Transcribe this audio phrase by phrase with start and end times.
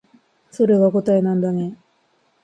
[0.49, 1.77] それが答えなんだね